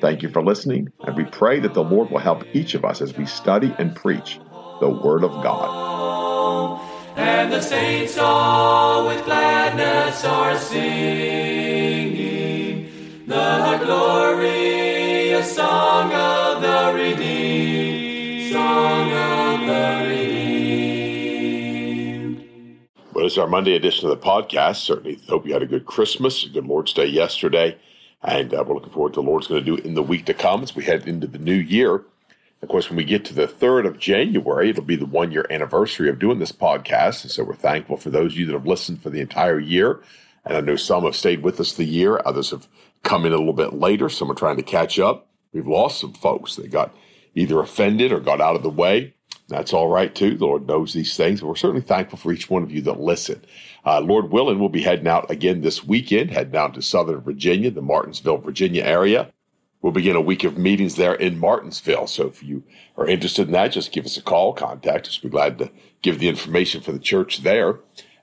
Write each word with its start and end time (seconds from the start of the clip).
Thank 0.00 0.22
you 0.22 0.28
for 0.28 0.42
listening, 0.42 0.92
and 1.00 1.16
we 1.16 1.24
pray 1.24 1.58
that 1.60 1.74
the 1.74 1.82
Lord 1.82 2.10
will 2.10 2.18
help 2.18 2.44
each 2.54 2.74
of 2.74 2.84
us 2.84 3.00
as 3.00 3.16
we 3.16 3.26
study 3.26 3.74
and 3.78 3.96
preach 3.96 4.38
the 4.80 4.88
Word 4.88 5.24
of 5.24 5.32
God. 5.42 6.80
And 7.16 7.52
the 7.52 7.60
saints 7.60 8.16
all 8.16 9.08
with 9.08 9.24
gladness 9.24 10.24
are 10.24 10.56
singing 10.56 12.38
the 13.26 13.80
glorious 13.84 15.56
song 15.56 16.12
of 16.12 16.62
the 16.62 16.92
redeemed, 16.94 18.52
song 18.52 19.12
of 19.12 19.66
the 19.66 20.06
redeemed. 20.08 20.78
Well, 23.12 23.26
it's 23.26 23.36
our 23.36 23.48
Monday 23.48 23.74
edition 23.74 24.08
of 24.08 24.18
the 24.18 24.24
podcast. 24.24 24.76
Certainly 24.76 25.18
hope 25.28 25.44
you 25.44 25.52
had 25.52 25.64
a 25.64 25.66
good 25.66 25.86
Christmas, 25.86 26.46
a 26.46 26.48
good 26.50 26.66
Lord's 26.66 26.92
Day 26.92 27.06
yesterday. 27.06 27.76
And 28.22 28.52
uh, 28.52 28.64
we're 28.66 28.74
looking 28.74 28.92
forward 28.92 29.14
to 29.14 29.20
the 29.20 29.26
Lord's 29.26 29.46
going 29.46 29.64
to 29.64 29.76
do 29.76 29.82
in 29.82 29.94
the 29.94 30.02
week 30.02 30.26
to 30.26 30.34
come 30.34 30.62
as 30.62 30.74
we 30.74 30.84
head 30.84 31.06
into 31.06 31.26
the 31.26 31.38
new 31.38 31.54
year. 31.54 32.02
Of 32.60 32.68
course, 32.68 32.90
when 32.90 32.96
we 32.96 33.04
get 33.04 33.24
to 33.26 33.34
the 33.34 33.46
3rd 33.46 33.86
of 33.86 33.98
January, 33.98 34.70
it'll 34.70 34.82
be 34.82 34.96
the 34.96 35.06
one 35.06 35.30
year 35.30 35.46
anniversary 35.48 36.08
of 36.08 36.18
doing 36.18 36.40
this 36.40 36.50
podcast. 36.50 37.22
And 37.22 37.30
so 37.30 37.44
we're 37.44 37.54
thankful 37.54 37.96
for 37.96 38.10
those 38.10 38.32
of 38.32 38.38
you 38.38 38.46
that 38.46 38.52
have 38.52 38.66
listened 38.66 39.02
for 39.02 39.10
the 39.10 39.20
entire 39.20 39.60
year. 39.60 40.00
And 40.44 40.56
I 40.56 40.60
know 40.60 40.76
some 40.76 41.04
have 41.04 41.14
stayed 41.14 41.42
with 41.42 41.60
us 41.60 41.72
the 41.72 41.84
year, 41.84 42.20
others 42.24 42.50
have 42.50 42.66
come 43.04 43.24
in 43.24 43.32
a 43.32 43.36
little 43.36 43.52
bit 43.52 43.74
later. 43.74 44.08
Some 44.08 44.30
are 44.30 44.34
trying 44.34 44.56
to 44.56 44.62
catch 44.62 44.98
up. 44.98 45.28
We've 45.52 45.66
lost 45.66 46.00
some 46.00 46.12
folks 46.12 46.56
that 46.56 46.70
got 46.70 46.94
either 47.34 47.60
offended 47.60 48.12
or 48.12 48.20
got 48.20 48.40
out 48.40 48.56
of 48.56 48.62
the 48.62 48.70
way. 48.70 49.14
That's 49.48 49.72
all 49.72 49.88
right 49.88 50.14
too. 50.14 50.36
The 50.36 50.44
Lord 50.44 50.66
knows 50.66 50.92
these 50.92 51.16
things. 51.16 51.42
We're 51.42 51.56
certainly 51.56 51.82
thankful 51.82 52.18
for 52.18 52.32
each 52.32 52.50
one 52.50 52.62
of 52.62 52.70
you 52.70 52.82
that 52.82 53.00
listen. 53.00 53.44
Uh, 53.84 54.00
Lord 54.00 54.30
willing, 54.30 54.58
we'll 54.58 54.68
be 54.68 54.82
heading 54.82 55.08
out 55.08 55.30
again 55.30 55.62
this 55.62 55.82
weekend, 55.82 56.30
heading 56.30 56.52
down 56.52 56.72
to 56.74 56.82
Southern 56.82 57.20
Virginia, 57.20 57.70
the 57.70 57.80
Martinsville, 57.80 58.38
Virginia 58.38 58.84
area. 58.84 59.32
We'll 59.80 59.92
begin 59.92 60.16
a 60.16 60.20
week 60.20 60.44
of 60.44 60.58
meetings 60.58 60.96
there 60.96 61.14
in 61.14 61.38
Martinsville. 61.38 62.08
So 62.08 62.26
if 62.26 62.42
you 62.42 62.64
are 62.96 63.06
interested 63.06 63.46
in 63.46 63.52
that, 63.52 63.68
just 63.68 63.92
give 63.92 64.04
us 64.04 64.16
a 64.16 64.22
call, 64.22 64.52
contact 64.52 65.06
us. 65.06 65.22
We're 65.22 65.30
glad 65.30 65.58
to 65.58 65.70
give 66.02 66.18
the 66.18 66.28
information 66.28 66.82
for 66.82 66.92
the 66.92 66.98
church 66.98 67.38
there. 67.38 67.78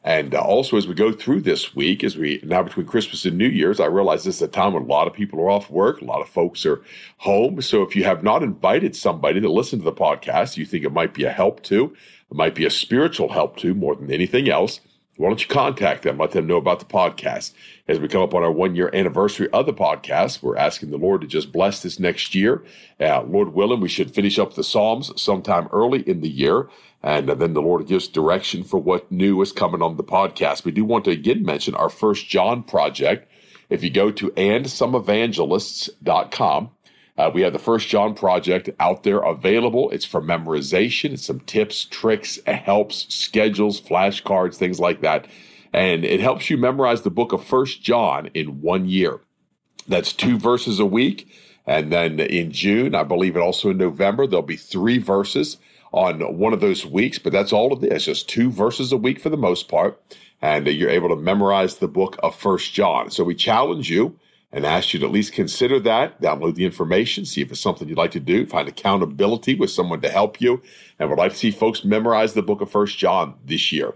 And 0.05 0.35
uh, 0.35 0.39
also, 0.39 0.77
as 0.77 0.87
we 0.87 0.93
go 0.93 1.11
through 1.11 1.41
this 1.41 1.75
week, 1.75 2.03
as 2.03 2.15
we 2.15 2.39
now 2.43 2.61
between 2.61 2.85
Christmas 2.85 3.25
and 3.25 3.39
New 3.39 3.47
Year's, 3.47 3.79
I 3.79 3.87
realize 3.87 4.23
this 4.23 4.35
is 4.35 4.41
a 4.43 4.47
time 4.47 4.73
when 4.73 4.83
a 4.83 4.85
lot 4.85 5.07
of 5.07 5.13
people 5.13 5.41
are 5.41 5.49
off 5.49 5.71
work, 5.71 5.99
a 5.99 6.05
lot 6.05 6.21
of 6.21 6.29
folks 6.29 6.63
are 6.63 6.83
home. 7.17 7.59
So 7.61 7.81
if 7.81 7.95
you 7.95 8.03
have 8.03 8.21
not 8.21 8.43
invited 8.43 8.95
somebody 8.95 9.41
to 9.41 9.51
listen 9.51 9.79
to 9.79 9.85
the 9.85 9.91
podcast, 9.91 10.57
you 10.57 10.65
think 10.65 10.85
it 10.85 10.93
might 10.93 11.15
be 11.15 11.23
a 11.23 11.31
help 11.31 11.63
to, 11.63 11.85
it 11.85 12.37
might 12.37 12.53
be 12.53 12.65
a 12.65 12.69
spiritual 12.69 13.29
help 13.29 13.57
to 13.57 13.73
more 13.73 13.95
than 13.95 14.11
anything 14.11 14.47
else, 14.47 14.79
why 15.17 15.29
don't 15.29 15.41
you 15.41 15.47
contact 15.47 16.03
them? 16.03 16.17
Let 16.17 16.31
them 16.31 16.47
know 16.47 16.57
about 16.57 16.79
the 16.79 16.85
podcast. 16.85 17.53
As 17.87 17.99
we 17.99 18.09
come 18.09 18.21
up 18.21 18.33
on 18.33 18.43
our 18.43 18.51
one 18.51 18.75
year 18.75 18.89
anniversary 18.93 19.49
of 19.51 19.65
the 19.65 19.73
podcast, 19.73 20.43
we're 20.43 20.57
asking 20.57 20.89
the 20.89 20.97
Lord 20.97 21.21
to 21.21 21.27
just 21.27 21.53
bless 21.53 21.81
this 21.81 21.99
next 21.99 22.35
year. 22.35 22.65
Uh, 22.99 23.21
Lord 23.21 23.53
willing, 23.53 23.79
we 23.79 23.87
should 23.87 24.13
finish 24.13 24.37
up 24.37 24.55
the 24.55 24.63
Psalms 24.63 25.11
sometime 25.21 25.69
early 25.71 26.01
in 26.01 26.19
the 26.19 26.29
year. 26.29 26.67
And 27.01 27.29
then 27.29 27.53
the 27.53 27.61
Lord 27.61 27.87
gives 27.87 28.07
direction 28.07 28.63
for 28.63 28.79
what 28.79 29.11
new 29.11 29.39
is 29.41 29.51
coming 29.51 29.81
on 29.81 29.95
the 29.95 30.03
podcast. 30.03 30.65
We 30.65 30.71
do 30.71 30.83
want 30.83 31.05
to 31.05 31.11
again 31.11 31.43
mention 31.43 31.75
our 31.75 31.89
first 31.89 32.27
John 32.27 32.63
project. 32.63 33.31
If 33.69 33.83
you 33.83 33.91
go 33.91 34.11
to 34.11 34.31
andsomeevangelists.com, 34.31 36.69
uh, 37.17 37.31
we 37.33 37.41
have 37.41 37.53
the 37.53 37.59
First 37.59 37.87
John 37.87 38.13
project 38.13 38.69
out 38.79 39.03
there 39.03 39.19
available. 39.19 39.89
It's 39.91 40.05
for 40.05 40.21
memorization. 40.21 41.13
It's 41.13 41.25
some 41.25 41.39
tips, 41.41 41.85
tricks, 41.85 42.39
helps, 42.45 43.13
schedules, 43.13 43.79
flashcards, 43.79 44.55
things 44.55 44.79
like 44.79 45.01
that. 45.01 45.27
And 45.71 46.03
it 46.03 46.19
helps 46.19 46.49
you 46.49 46.57
memorize 46.57 47.01
the 47.01 47.09
book 47.09 47.31
of 47.31 47.43
First 47.43 47.81
John 47.81 48.29
in 48.33 48.61
one 48.61 48.87
year. 48.87 49.19
That's 49.87 50.13
two 50.13 50.37
verses 50.37 50.79
a 50.79 50.85
week. 50.85 51.29
And 51.65 51.91
then 51.91 52.19
in 52.19 52.51
June, 52.51 52.95
I 52.95 53.03
believe, 53.03 53.35
and 53.35 53.43
also 53.43 53.69
in 53.69 53.77
November, 53.77 54.27
there'll 54.27 54.43
be 54.43 54.57
three 54.57 54.97
verses 54.97 55.57
on 55.91 56.19
one 56.37 56.53
of 56.53 56.59
those 56.59 56.85
weeks. 56.85 57.17
But 57.17 57.31
that's 57.31 57.53
all 57.53 57.71
of 57.71 57.81
this, 57.81 58.05
just 58.05 58.29
two 58.29 58.51
verses 58.51 58.91
a 58.91 58.97
week 58.97 59.21
for 59.21 59.29
the 59.29 59.37
most 59.37 59.69
part. 59.69 59.99
And 60.41 60.67
you're 60.67 60.89
able 60.89 61.09
to 61.09 61.15
memorize 61.15 61.77
the 61.77 61.87
book 61.87 62.17
of 62.21 62.35
First 62.35 62.73
John. 62.73 63.09
So 63.09 63.23
we 63.23 63.35
challenge 63.35 63.89
you 63.89 64.19
and 64.55 64.65
ask 64.65 64.93
you 64.93 64.99
to 65.01 65.05
at 65.05 65.11
least 65.11 65.33
consider 65.33 65.81
that, 65.81 66.21
download 66.21 66.55
the 66.55 66.63
information, 66.63 67.25
see 67.25 67.41
if 67.41 67.51
it's 67.51 67.59
something 67.59 67.89
you'd 67.89 67.97
like 67.97 68.11
to 68.11 68.21
do, 68.21 68.45
find 68.45 68.69
accountability 68.69 69.53
with 69.53 69.69
someone 69.69 69.99
to 69.99 70.09
help 70.09 70.39
you, 70.39 70.61
and 70.97 71.09
would 71.09 71.19
like 71.19 71.33
to 71.33 71.37
see 71.37 71.51
folks 71.51 71.83
memorize 71.83 72.33
the 72.33 72.41
book 72.41 72.61
of 72.61 72.71
First 72.71 72.97
John 72.97 73.35
this 73.43 73.73
year. 73.73 73.93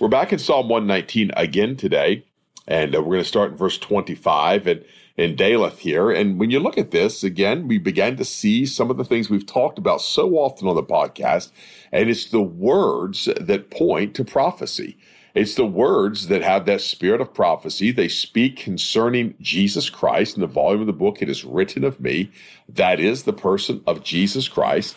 We're 0.00 0.08
back 0.08 0.32
in 0.32 0.40
Psalm 0.40 0.68
119 0.68 1.30
again 1.36 1.76
today, 1.76 2.24
and 2.66 2.96
uh, 2.96 3.00
we're 3.00 3.12
going 3.12 3.22
to 3.22 3.24
start 3.24 3.52
in 3.52 3.56
verse 3.56 3.78
25 3.78 4.66
and 4.66 4.84
in 5.16 5.36
Daleth 5.36 5.78
here. 5.78 6.10
And 6.10 6.40
when 6.40 6.50
you 6.50 6.58
look 6.58 6.76
at 6.76 6.90
this, 6.90 7.22
again, 7.22 7.68
we 7.68 7.78
began 7.78 8.16
to 8.16 8.24
see 8.24 8.66
some 8.66 8.90
of 8.90 8.96
the 8.96 9.04
things 9.04 9.30
we've 9.30 9.46
talked 9.46 9.78
about 9.78 10.00
so 10.00 10.34
often 10.38 10.66
on 10.66 10.74
the 10.74 10.82
podcast, 10.82 11.52
and 11.92 12.10
it's 12.10 12.30
the 12.30 12.42
words 12.42 13.28
that 13.38 13.70
point 13.70 14.16
to 14.16 14.24
prophecy. 14.24 14.96
It's 15.34 15.54
the 15.54 15.66
words 15.66 16.26
that 16.28 16.42
have 16.42 16.66
that 16.66 16.80
spirit 16.80 17.20
of 17.20 17.32
prophecy. 17.32 17.92
They 17.92 18.08
speak 18.08 18.56
concerning 18.56 19.34
Jesus 19.40 19.88
Christ. 19.88 20.36
In 20.36 20.40
the 20.40 20.46
volume 20.46 20.80
of 20.80 20.86
the 20.86 20.92
book, 20.92 21.22
it 21.22 21.28
is 21.28 21.44
written 21.44 21.84
of 21.84 22.00
me. 22.00 22.30
That 22.68 22.98
is 22.98 23.22
the 23.22 23.32
person 23.32 23.82
of 23.86 24.02
Jesus 24.02 24.48
Christ. 24.48 24.96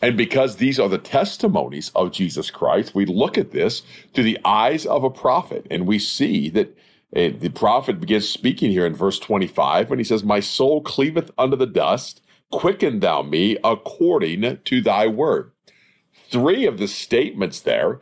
And 0.00 0.16
because 0.16 0.56
these 0.56 0.80
are 0.80 0.88
the 0.88 0.98
testimonies 0.98 1.90
of 1.94 2.12
Jesus 2.12 2.50
Christ, 2.50 2.94
we 2.94 3.06
look 3.06 3.38
at 3.38 3.52
this 3.52 3.82
through 4.12 4.24
the 4.24 4.38
eyes 4.44 4.86
of 4.86 5.04
a 5.04 5.10
prophet. 5.10 5.66
And 5.70 5.86
we 5.86 5.98
see 5.98 6.48
that 6.50 6.68
uh, 7.14 7.30
the 7.38 7.50
prophet 7.50 8.00
begins 8.00 8.28
speaking 8.28 8.70
here 8.70 8.86
in 8.86 8.94
verse 8.94 9.18
25 9.18 9.90
when 9.90 9.98
he 9.98 10.04
says, 10.04 10.24
My 10.24 10.40
soul 10.40 10.80
cleaveth 10.82 11.30
unto 11.38 11.56
the 11.56 11.66
dust, 11.66 12.20
quicken 12.50 13.00
thou 13.00 13.22
me 13.22 13.58
according 13.62 14.58
to 14.64 14.80
thy 14.80 15.06
word. 15.06 15.52
Three 16.30 16.66
of 16.66 16.78
the 16.78 16.88
statements 16.88 17.60
there 17.60 18.00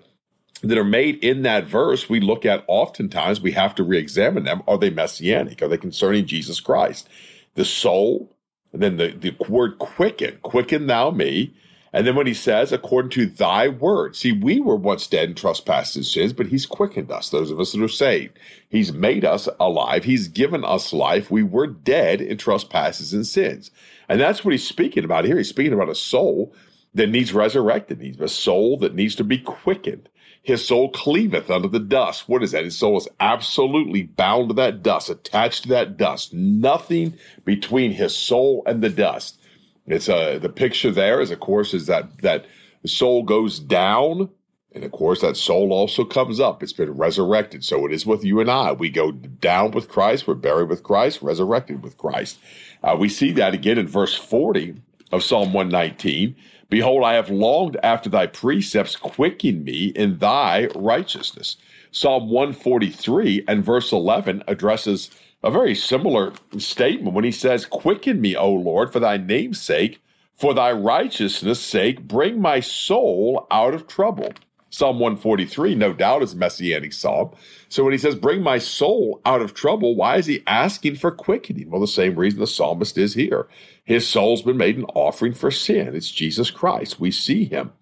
that 0.63 0.79
are 0.79 0.85
made 0.85 1.23
in 1.25 1.43
that 1.43 1.65
verse, 1.65 2.09
we 2.09 2.21
look 2.21 2.45
at 2.45 2.65
oftentimes, 2.67 3.41
we 3.41 3.53
have 3.53 3.75
to 3.77 3.83
re 3.83 3.99
examine 3.99 4.45
them. 4.45 4.63
Are 4.69 4.79
they 4.79 4.91
messianic? 4.91 5.63
Are 5.63 5.69
they 5.69 5.79
concerning 5.79 6.27
Jesus 6.27 6.61
Christ? 6.61 7.09
The 7.55 7.65
soul, 7.65 8.37
and 8.73 8.83
then 8.83 8.97
the, 8.97 9.09
the 9.13 9.35
word 9.49 9.79
quicken, 9.79 10.39
quicken 10.43 10.87
thou 10.87 11.11
me. 11.11 11.55
And 11.93 12.07
then 12.07 12.15
when 12.15 12.29
he 12.29 12.35
says, 12.35 12.71
according 12.71 13.11
to 13.13 13.27
thy 13.27 13.67
word, 13.67 14.15
see, 14.15 14.31
we 14.31 14.61
were 14.61 14.77
once 14.77 15.09
dead 15.09 15.31
in 15.31 15.35
trespasses 15.35 15.97
and 15.97 16.05
sins, 16.05 16.33
but 16.33 16.47
he's 16.47 16.65
quickened 16.65 17.11
us, 17.11 17.31
those 17.31 17.51
of 17.51 17.59
us 17.59 17.73
that 17.73 17.83
are 17.83 17.89
saved. 17.89 18.39
He's 18.69 18.93
made 18.93 19.25
us 19.25 19.49
alive. 19.59 20.05
He's 20.05 20.29
given 20.29 20.65
us 20.65 20.93
life. 20.93 21.33
We 21.33 21.43
were 21.43 21.67
dead 21.67 22.21
in 22.21 22.39
trespasses 22.39 23.13
and 23.13 23.27
sins. 23.27 23.73
And 24.09 24.21
that's 24.21 24.45
what 24.45 24.53
he's 24.53 24.67
speaking 24.67 25.05
about 25.05 25.25
here. 25.25 25.37
He's 25.37 25.49
speaking 25.49 25.73
about 25.73 25.89
a 25.89 25.97
soul 25.97 26.55
that 26.95 27.09
needs 27.09 27.33
resurrected, 27.33 27.99
needs 27.99 28.21
a 28.21 28.29
soul 28.29 28.77
that 28.79 28.95
needs 28.95 29.17
to 29.17 29.25
be 29.25 29.39
quickened. 29.39 30.09
His 30.43 30.67
soul 30.67 30.91
cleaveth 30.91 31.51
unto 31.51 31.69
the 31.69 31.79
dust. 31.79 32.29
What 32.29 32.43
is 32.43 32.53
that? 32.53 32.65
His 32.65 32.79
soul 32.79 32.97
is 32.97 33.09
absolutely 33.21 34.05
bound 34.05 34.49
to 34.49 34.55
that 34.55 34.83
dust, 34.83 35.11
attached 35.11 35.65
to 35.65 35.69
that 35.71 35.97
dust. 35.97 36.33
Nothing 36.33 37.15
between 37.45 37.93
his 37.93 38.17
soul 38.17 38.63
and 38.67 38.83
the 38.83 38.89
dust. 38.89 39.39
It's 39.87 40.09
uh, 40.09 40.39
the 40.39 40.49
picture 40.49 40.91
there 40.91 41.21
is, 41.21 41.31
of 41.31 41.41
course, 41.41 41.75
is 41.75 41.87
that 41.87 42.23
that 42.23 42.47
the 42.83 42.89
soul 42.89 43.23
goes 43.23 43.59
down, 43.59 44.31
and 44.73 44.85
of 44.85 44.93
course 44.93 45.21
that 45.21 45.37
soul 45.37 45.73
also 45.73 46.05
comes 46.05 46.41
up. 46.41 46.63
It's 46.63 46.73
been 46.73 46.93
resurrected. 46.93 47.65
So 47.65 47.85
it 47.87 47.93
is 47.93 48.07
with 48.07 48.25
you 48.25 48.41
and 48.41 48.51
I. 48.51 48.73
We 48.73 48.89
go 48.89 49.13
down 49.13 49.73
with 49.73 49.89
Christ, 49.89 50.27
we're 50.27 50.35
buried 50.35 50.69
with 50.69 50.83
Christ, 50.83 51.21
resurrected 51.21 51.83
with 51.83 51.99
Christ. 51.99 52.39
Uh, 52.83 52.97
we 52.99 53.09
see 53.09 53.33
that 53.33 53.53
again 53.53 53.79
in 53.79 53.89
verse 53.89 54.15
40 54.15 54.77
of 55.13 55.23
Psalm 55.23 55.53
119. 55.53 56.35
Behold, 56.69 57.05
I 57.05 57.15
have 57.15 57.31
longed 57.31 57.77
after 57.83 58.09
thy 58.09 58.27
precepts, 58.27 58.95
quicken 58.95 59.65
me 59.65 59.87
in 59.97 60.19
thy 60.19 60.69
righteousness. 60.77 61.57
Psalm 61.91 62.31
143 62.31 63.45
and 63.49 63.65
verse 63.65 63.93
11 63.93 64.45
addresses 64.47 65.11
a 65.43 65.51
very 65.51 65.75
similar 65.75 66.33
statement 66.59 67.15
when 67.15 67.25
he 67.25 67.33
says, 67.33 67.67
Quicken 67.67 68.21
me, 68.21 68.37
O 68.37 68.53
Lord, 68.53 68.93
for 68.93 69.01
thy 69.01 69.17
name's 69.17 69.61
sake, 69.61 70.01
for 70.35 70.55
thy 70.55 70.71
righteousness' 70.71 71.61
sake, 71.61 72.03
bring 72.03 72.41
my 72.41 72.61
soul 72.61 73.47
out 73.51 73.75
of 73.75 73.87
trouble. 73.87 74.33
Psalm 74.71 75.01
143, 75.01 75.75
no 75.75 75.93
doubt, 75.93 76.23
is 76.23 76.33
a 76.33 76.37
messianic 76.37 76.93
psalm. 76.93 77.31
So 77.69 77.83
when 77.83 77.93
he 77.93 77.99
says, 77.99 78.15
Bring 78.15 78.43
my 78.43 78.59
soul 78.59 79.21
out 79.25 79.43
of 79.43 79.53
trouble, 79.53 79.97
why 79.97 80.17
is 80.17 80.27
he 80.27 80.43
asking 80.47 80.97
for 80.97 81.11
quickening? 81.11 81.71
Well, 81.71 81.81
the 81.81 81.89
same 81.89 82.17
reason 82.17 82.39
the 82.39 82.47
psalmist 82.47 82.97
is 82.97 83.15
here. 83.15 83.49
His 83.85 84.09
soul's 84.09 84.43
been 84.43 84.57
made 84.57 84.79
an 84.79 84.85
offering 84.95 85.35
for 85.35 85.51
sin. 85.51 85.95
It's 85.95 86.11
Jesus 86.11 86.51
Christ. 86.51 87.01
We 87.01 87.11
see 87.11 87.45
him 87.45 87.73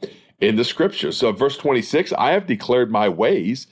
in 0.40 0.56
the 0.56 0.64
scriptures. 0.64 1.18
So, 1.18 1.32
verse 1.32 1.58
26 1.58 2.12
I 2.14 2.32
have 2.32 2.46
declared 2.46 2.90
my 2.90 3.08
ways, 3.08 3.66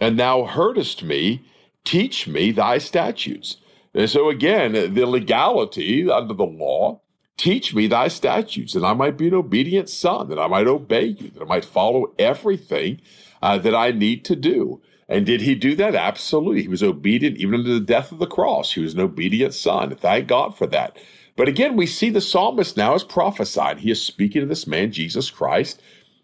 and 0.00 0.18
thou 0.18 0.44
heardest 0.44 1.02
me. 1.02 1.44
Teach 1.82 2.28
me 2.28 2.52
thy 2.52 2.78
statutes. 2.78 3.56
And 3.94 4.08
so, 4.08 4.28
again, 4.28 4.72
the 4.72 5.06
legality 5.06 6.08
under 6.08 6.34
the 6.34 6.44
law 6.44 7.00
teach 7.36 7.74
me 7.74 7.86
thy 7.86 8.08
statutes, 8.08 8.74
that 8.74 8.84
I 8.84 8.92
might 8.92 9.16
be 9.16 9.28
an 9.28 9.34
obedient 9.34 9.88
son, 9.88 10.28
that 10.28 10.38
I 10.38 10.46
might 10.46 10.66
obey 10.66 11.06
you, 11.06 11.30
that 11.30 11.42
I 11.42 11.46
might 11.46 11.64
follow 11.64 12.12
everything 12.18 13.00
uh, 13.42 13.58
that 13.58 13.74
I 13.74 13.90
need 13.92 14.24
to 14.26 14.36
do. 14.36 14.82
And 15.08 15.26
did 15.26 15.40
he 15.40 15.54
do 15.54 15.74
that? 15.74 15.94
Absolutely. 15.94 16.62
He 16.62 16.68
was 16.68 16.82
obedient 16.82 17.38
even 17.38 17.56
unto 17.56 17.74
the 17.74 17.84
death 17.84 18.12
of 18.12 18.18
the 18.18 18.26
cross. 18.26 18.72
He 18.72 18.80
was 18.80 18.94
an 18.94 19.00
obedient 19.00 19.54
son. 19.54 19.94
Thank 19.96 20.28
God 20.28 20.56
for 20.56 20.68
that. 20.68 20.96
But 21.36 21.48
again, 21.48 21.74
we 21.76 21.86
see 21.86 22.10
the 22.10 22.20
psalmist 22.20 22.76
now 22.76 22.94
as 22.94 23.02
prophesied. 23.02 23.78
He 23.78 23.90
is 23.90 24.00
speaking 24.00 24.42
to 24.42 24.46
this 24.46 24.66
man, 24.66 24.92
Jesus 24.92 25.30
Christ. 25.30 25.82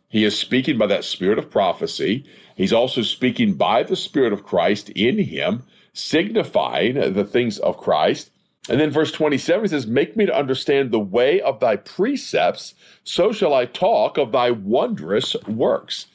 He 0.09 0.25
is 0.25 0.39
speaking 0.39 0.79
by 0.79 0.87
that 0.87 1.05
spirit 1.05 1.39
of 1.39 1.51
prophecy. 1.51 2.25
He's 2.55 2.73
also 2.73 3.03
speaking 3.03 3.55
by 3.55 3.83
the 3.83 3.97
spirit 3.97 4.33
of 4.33 4.45
Christ 4.45 4.91
in 4.91 5.19
him, 5.19 5.65
signifying 5.93 6.95
the 7.15 7.25
things 7.25 7.59
of 7.59 7.79
Christ. 7.79 8.31
And 8.69 8.81
then 8.81 8.91
verse 8.91 9.13
27 9.13 9.69
says, 9.69 9.87
Make 9.87 10.17
me 10.17 10.27
to 10.27 10.37
understand 10.37 10.91
the 10.91 10.99
way 10.99 11.41
of 11.41 11.61
thy 11.61 11.77
precepts, 11.77 12.75
so 13.05 13.33
shall 13.33 13.55
I 13.55 13.67
talk 13.67 14.19
of 14.19 14.33
thy 14.33 14.51
wondrous 14.51 15.37
works. 15.47 16.07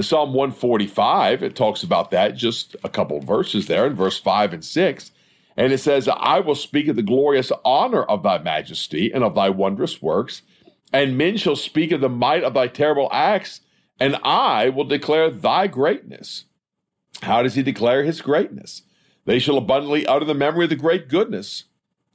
Psalm 0.00 0.34
145, 0.34 1.42
it 1.42 1.56
talks 1.56 1.82
about 1.82 2.10
that, 2.10 2.36
just 2.36 2.76
a 2.84 2.88
couple 2.88 3.18
verses 3.20 3.66
there 3.66 3.86
in 3.86 3.94
verse 3.94 4.18
5 4.18 4.52
and 4.52 4.64
6. 4.64 5.10
And 5.56 5.72
it 5.72 5.78
says, 5.78 6.06
I 6.06 6.40
will 6.40 6.54
speak 6.54 6.88
of 6.88 6.96
the 6.96 7.02
glorious 7.02 7.50
honor 7.64 8.02
of 8.02 8.22
thy 8.22 8.38
majesty 8.38 9.10
and 9.10 9.24
of 9.24 9.34
thy 9.34 9.48
wondrous 9.48 10.02
works, 10.02 10.42
and 10.92 11.16
men 11.16 11.38
shall 11.38 11.56
speak 11.56 11.92
of 11.92 12.02
the 12.02 12.10
might 12.10 12.44
of 12.44 12.52
thy 12.52 12.66
terrible 12.66 13.08
acts, 13.10 13.62
and 13.98 14.16
I 14.22 14.68
will 14.68 14.84
declare 14.84 15.30
thy 15.30 15.66
greatness. 15.66 16.44
How 17.22 17.42
does 17.42 17.54
he 17.54 17.62
declare 17.62 18.04
his 18.04 18.20
greatness? 18.20 18.82
They 19.24 19.38
shall 19.38 19.56
abundantly 19.56 20.06
utter 20.06 20.26
the 20.26 20.34
memory 20.34 20.64
of 20.64 20.70
the 20.70 20.76
great 20.76 21.08
goodness, 21.08 21.64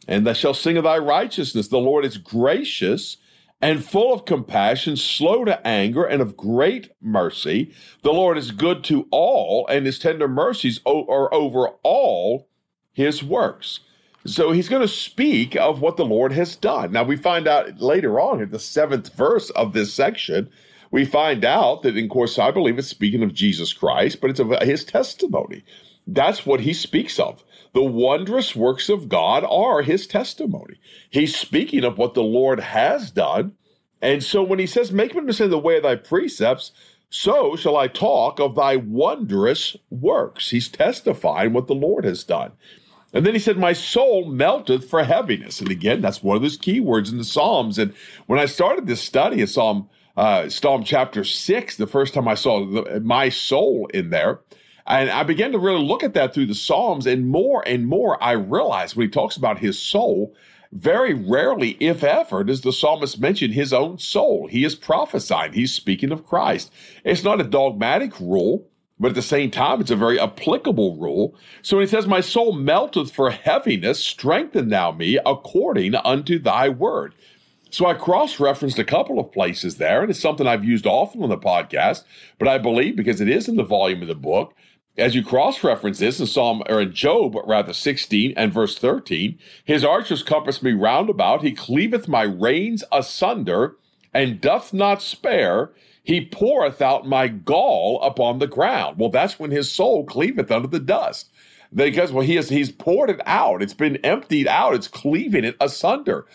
and 0.08 0.26
they 0.26 0.34
shall 0.34 0.54
sing 0.54 0.78
of 0.78 0.84
thy 0.84 0.98
righteousness. 0.98 1.68
The 1.68 1.78
Lord 1.78 2.06
is 2.06 2.18
gracious 2.18 3.18
and 3.62 3.86
full 3.86 4.12
of 4.14 4.26
compassion, 4.26 4.96
slow 4.96 5.46
to 5.46 5.68
anger, 5.68 6.04
and 6.04 6.22
of 6.22 6.36
great 6.36 6.90
mercy. 7.00 7.74
The 8.02 8.12
Lord 8.12 8.38
is 8.38 8.52
good 8.52 8.84
to 8.86 9.08
all, 9.12 9.68
and 9.68 9.86
his 9.86 10.00
tender 10.00 10.28
mercies 10.28 10.82
are 10.86 11.34
over 11.34 11.70
all 11.84 12.48
his 12.92 13.24
works. 13.24 13.82
So 14.26 14.52
he's 14.52 14.70
going 14.70 14.82
to 14.82 14.88
speak 14.88 15.56
of 15.56 15.82
what 15.82 15.98
the 15.98 16.06
Lord 16.06 16.32
has 16.34 16.56
done. 16.56 16.92
Now 16.92 17.04
we 17.04 17.18
find 17.18 17.48
out 17.48 17.80
later 17.80 18.20
on 18.20 18.42
in 18.42 18.50
the 18.50 18.60
seventh 18.60 19.14
verse 19.16 19.50
of 19.52 19.74
this 19.74 19.94
section, 19.94 20.50
we 20.92 21.06
find 21.06 21.46
out 21.46 21.84
that, 21.84 21.96
in 21.98 22.10
course, 22.10 22.38
I 22.38 22.52
believe 22.52 22.78
it's 22.78 22.88
speaking 22.88 23.24
of 23.24 23.34
Jesus 23.34 23.74
Christ, 23.74 24.22
but 24.22 24.30
it's 24.30 24.40
of 24.40 24.52
his 24.62 24.84
testimony. 24.84 25.64
That's 26.06 26.46
what 26.46 26.62
he 26.62 26.74
speaks 26.74 27.20
of. 27.20 27.44
The 27.74 27.84
wondrous 27.84 28.56
works 28.56 28.90
of 28.90 29.08
God 29.08 29.46
are 29.46 29.82
his 29.82 30.06
testimony. 30.06 30.76
He's 31.10 31.36
speaking 31.36 31.84
of 31.84 31.98
what 31.98 32.14
the 32.14 32.24
Lord 32.24 32.60
has 32.60 33.12
done. 33.12 33.54
And 34.02 34.24
so 34.24 34.44
when 34.44 34.60
he 34.60 34.68
says, 34.68 34.92
Make 34.92 35.14
me 35.14 35.20
understand 35.20 35.52
the 35.52 35.58
way 35.60 35.78
of 35.78 35.84
thy 35.84 35.96
precepts, 35.96 36.72
so 37.10 37.56
shall 37.56 37.78
I 37.78 37.88
talk 37.88 38.40
of 38.40 38.56
thy 38.56 38.78
wondrous 38.78 39.76
works. 39.90 40.50
He's 40.50 40.70
testifying 40.70 41.54
what 41.54 41.68
the 41.68 41.76
Lord 41.76 42.06
has 42.06 42.24
done. 42.24 42.54
And 43.14 43.26
then 43.26 43.34
he 43.34 43.40
said, 43.40 43.58
My 43.58 43.74
soul 43.74 44.26
melteth 44.26 44.90
for 44.90 45.04
heaviness. 45.04 45.62
And 45.62 45.70
again, 45.70 46.02
that's 46.02 46.24
one 46.24 46.38
of 46.38 46.42
those 46.42 46.58
key 46.58 46.80
words 46.80 47.12
in 47.12 47.18
the 47.18 47.24
Psalms. 47.24 47.78
And 47.78 47.94
when 48.28 48.40
I 48.40 48.46
started 48.46 48.88
this 48.88 49.02
study 49.02 49.42
of 49.42 49.50
Psalm, 49.50 49.90
uh, 50.18 50.50
Psalm 50.50 50.84
chapter 50.84 51.24
six, 51.24 51.78
the 51.78 51.88
first 51.88 52.14
time 52.14 52.28
I 52.28 52.36
saw 52.36 52.66
the, 52.66 53.02
my 53.02 53.30
soul 53.30 53.88
in 53.94 54.10
there, 54.10 54.40
and 54.92 55.10
I 55.10 55.24
began 55.24 55.52
to 55.54 55.60
really 55.60 55.84
look 55.84 56.04
at 56.04 56.14
that 56.16 56.34
through 56.34 56.48
the 56.48 56.56
Psalms, 56.56 57.08
and 57.08 57.28
more 57.28 57.64
and 57.68 57.88
more 57.88 58.22
I 58.24 58.34
realized 58.34 58.96
when 58.96 59.08
he 59.08 59.12
talks 59.12 59.38
about 59.38 59.60
his 59.60 59.80
soul, 59.80 60.36
very 60.74 61.14
rarely, 61.14 61.72
if 61.80 62.04
ever, 62.04 62.44
does 62.44 62.62
the 62.62 62.72
psalmist 62.72 63.20
mention 63.20 63.52
his 63.52 63.74
own 63.74 63.98
soul. 63.98 64.48
He 64.48 64.64
is 64.64 64.76
prophesying, 64.76 65.54
he's 65.54 65.74
speaking 65.74 66.12
of 66.12 66.26
Christ. 66.26 66.72
It's 67.04 67.24
not 67.24 67.42
a 67.42 67.46
dogmatic 67.46 68.20
rule. 68.20 68.68
But 69.00 69.10
at 69.10 69.16
the 69.16 69.24
same 69.24 69.50
time, 69.50 69.82
it's 69.82 69.90
a 69.90 69.96
very 69.96 70.20
applicable 70.20 70.96
rule. 70.98 71.34
So 71.64 71.76
when 71.76 71.88
he 71.88 71.90
says, 71.90 72.06
My 72.06 72.22
soul 72.22 72.54
melteth 72.54 73.12
for 73.12 73.32
heaviness, 73.32 73.98
strengthen 73.98 74.70
thou 74.70 74.92
me 74.92 75.18
according 75.26 75.96
unto 75.96 76.38
thy 76.38 76.70
word. 76.70 77.16
So 77.72 77.88
I 77.88 77.96
cross 77.96 78.40
referenced 78.40 78.78
a 78.78 78.84
couple 78.84 79.20
of 79.20 79.32
places 79.32 79.78
there, 79.78 80.02
and 80.02 80.12
it's 80.12 80.20
something 80.20 80.46
I've 80.46 80.64
used 80.64 80.86
often 80.86 81.24
on 81.24 81.30
the 81.30 81.38
podcast, 81.38 82.04
but 82.38 82.48
I 82.48 82.60
believe 82.60 82.96
because 82.96 83.22
it 83.22 83.28
is 83.28 83.48
in 83.48 83.56
the 83.56 83.64
volume 83.64 84.04
of 84.04 84.08
the 84.08 84.14
book, 84.14 84.54
as 84.98 85.16
you 85.16 85.24
cross 85.24 85.64
reference 85.64 86.00
this 86.00 86.20
in 86.20 86.28
Psalm 86.28 86.64
or 86.70 86.82
in 86.82 86.94
Job, 86.94 87.36
rather 87.46 87.74
16 87.74 88.34
and 88.36 88.54
verse 88.54 88.78
13, 88.78 89.40
his 89.64 89.84
archers 89.84 90.24
compass 90.24 90.62
me 90.62 90.74
round 90.74 91.10
about, 91.10 91.44
he 91.44 91.54
cleaveth 91.54 92.08
my 92.08 92.24
reins 92.24 92.84
asunder, 92.92 93.76
and 94.14 94.42
doth 94.42 94.74
not 94.74 95.02
spare. 95.02 95.72
He 96.04 96.26
poureth 96.26 96.82
out 96.82 97.08
my 97.08 97.28
gall 97.28 98.02
upon 98.02 98.40
the 98.40 98.48
ground. 98.48 98.98
Well, 98.98 99.10
that's 99.10 99.40
when 99.40 99.52
his 99.52 99.72
soul 99.72 100.04
cleaveth 100.04 100.52
under 100.52 100.68
the 100.68 100.80
dust. 100.80 101.30
Because 101.74 102.12
well, 102.12 102.26
he 102.26 102.36
has 102.36 102.50
he's 102.50 102.72
poured 102.72 103.10
it 103.10 103.22
out. 103.26 103.62
It's 103.62 103.74
been 103.74 103.96
emptied 103.98 104.48
out. 104.48 104.74
It's 104.74 104.90
cleaving 104.90 105.46
it 105.46 105.56
asunder. 105.62 106.26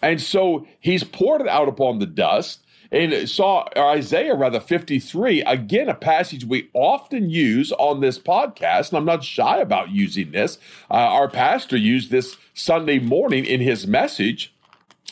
And 0.00 0.20
so 0.20 0.66
he's 0.78 1.02
poured 1.02 1.40
it 1.40 1.48
out 1.48 1.68
upon 1.68 1.98
the 1.98 2.06
dust. 2.06 2.60
And 2.92 3.28
saw 3.28 3.66
Isaiah 3.76 4.34
rather 4.34 4.60
53, 4.60 5.42
again, 5.42 5.88
a 5.88 5.94
passage 5.94 6.44
we 6.44 6.70
often 6.72 7.30
use 7.30 7.72
on 7.72 8.00
this 8.00 8.18
podcast, 8.18 8.90
and 8.90 8.98
I'm 8.98 9.04
not 9.04 9.24
shy 9.24 9.58
about 9.58 9.90
using 9.90 10.30
this. 10.30 10.58
Uh, 10.90 10.94
our 10.94 11.28
pastor 11.28 11.76
used 11.76 12.10
this 12.10 12.36
Sunday 12.54 12.98
morning 12.98 13.44
in 13.44 13.60
his 13.60 13.86
message 13.86 14.54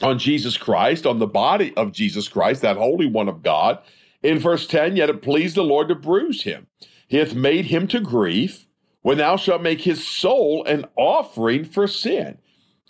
on 0.03 0.19
Jesus 0.19 0.57
Christ, 0.57 1.07
on 1.07 1.19
the 1.19 1.27
body 1.27 1.75
of 1.77 1.93
Jesus 1.93 2.29
Christ, 2.29 2.63
that 2.63 2.77
Holy 2.77 3.07
One 3.07 3.29
of 3.29 3.43
God. 3.43 3.79
In 4.23 4.39
verse 4.39 4.67
10, 4.67 4.97
yet 4.97 5.11
it 5.11 5.23
pleased 5.23 5.57
the 5.57 5.63
Lord 5.63 5.89
to 5.89 5.95
bruise 5.95 6.43
him. 6.43 6.67
He 7.09 7.19
hath 7.19 7.35
made 7.35 7.67
him 7.67 7.87
to 7.89 8.01
grief, 8.01 8.67
when 9.03 9.19
thou 9.19 9.37
shalt 9.37 9.61
make 9.61 9.83
his 9.83 10.07
soul 10.07 10.65
an 10.65 10.87
offering 10.97 11.65
for 11.65 11.87
sin. 11.87 12.39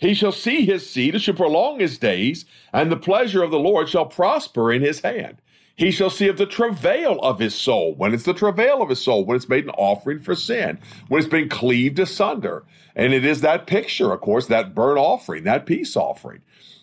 He 0.05 0.13
shall 0.13 0.31
see 0.31 0.65
his 0.65 0.87
seed, 0.87 1.15
and 1.15 1.23
shall 1.23 1.33
prolong 1.33 1.79
his 1.79 1.97
days, 1.97 2.45
and 2.71 2.91
the 2.91 2.97
pleasure 2.97 3.41
of 3.41 3.51
the 3.51 3.59
Lord 3.59 3.89
shall 3.89 4.05
prosper 4.05 4.71
in 4.71 4.81
his 4.81 5.01
hand. 5.01 5.37
He 5.75 5.91
shall 5.91 6.11
see 6.11 6.27
of 6.27 6.37
the 6.37 6.45
travail 6.45 7.19
of 7.21 7.39
his 7.39 7.55
soul. 7.55 7.95
When 7.95 8.13
it's 8.13 8.23
the 8.23 8.33
travail 8.33 8.81
of 8.81 8.89
his 8.89 9.03
soul, 9.03 9.25
when 9.25 9.35
it's 9.35 9.49
made 9.49 9.65
an 9.65 9.71
offering 9.71 10.21
for 10.21 10.35
sin, 10.35 10.79
when 11.07 11.19
it's 11.19 11.27
been 11.27 11.49
cleaved 11.49 11.99
asunder. 11.99 12.63
And 12.95 13.13
it 13.13 13.25
is 13.25 13.41
that 13.41 13.67
picture, 13.67 14.13
of 14.13 14.21
course, 14.21 14.47
that 14.47 14.75
burnt 14.75 14.99
offering, 14.99 15.43
that 15.43 15.65
peace 15.65 15.97
offering 15.97 16.41